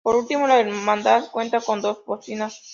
[0.03, 2.59] Por último la hermandad cuenta con dos bocinas.